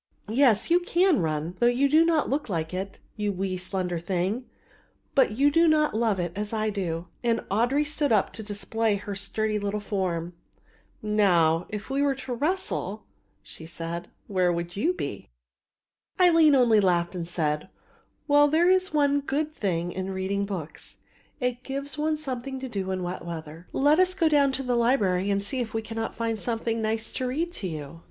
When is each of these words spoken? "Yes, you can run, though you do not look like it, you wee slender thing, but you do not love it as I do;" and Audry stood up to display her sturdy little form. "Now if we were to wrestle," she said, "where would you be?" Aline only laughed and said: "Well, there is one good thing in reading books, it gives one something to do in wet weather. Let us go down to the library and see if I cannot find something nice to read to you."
"Yes, 0.31 0.71
you 0.71 0.79
can 0.79 1.19
run, 1.19 1.55
though 1.59 1.67
you 1.67 1.87
do 1.87 2.03
not 2.03 2.27
look 2.27 2.49
like 2.49 2.73
it, 2.73 2.97
you 3.17 3.31
wee 3.31 3.55
slender 3.55 3.99
thing, 3.99 4.45
but 5.13 5.37
you 5.37 5.51
do 5.51 5.67
not 5.67 5.93
love 5.93 6.19
it 6.19 6.31
as 6.35 6.53
I 6.53 6.71
do;" 6.71 7.07
and 7.23 7.41
Audry 7.51 7.85
stood 7.85 8.11
up 8.11 8.33
to 8.33 8.41
display 8.41 8.95
her 8.95 9.13
sturdy 9.13 9.59
little 9.59 9.79
form. 9.79 10.33
"Now 11.03 11.67
if 11.69 11.91
we 11.91 12.01
were 12.01 12.15
to 12.15 12.33
wrestle," 12.33 13.05
she 13.43 13.67
said, 13.67 14.07
"where 14.25 14.51
would 14.51 14.75
you 14.75 14.91
be?" 14.91 15.29
Aline 16.17 16.55
only 16.55 16.79
laughed 16.79 17.13
and 17.13 17.29
said: 17.29 17.69
"Well, 18.27 18.47
there 18.47 18.71
is 18.71 18.91
one 18.91 19.19
good 19.21 19.53
thing 19.53 19.91
in 19.91 20.09
reading 20.09 20.47
books, 20.47 20.97
it 21.39 21.61
gives 21.61 21.95
one 21.95 22.17
something 22.17 22.59
to 22.59 22.67
do 22.67 22.89
in 22.89 23.03
wet 23.03 23.23
weather. 23.23 23.67
Let 23.71 23.99
us 23.99 24.15
go 24.15 24.27
down 24.27 24.51
to 24.53 24.63
the 24.63 24.75
library 24.75 25.29
and 25.29 25.43
see 25.43 25.59
if 25.59 25.75
I 25.75 25.81
cannot 25.81 26.15
find 26.15 26.39
something 26.39 26.81
nice 26.81 27.11
to 27.11 27.27
read 27.27 27.53
to 27.53 27.67
you." 27.67 27.99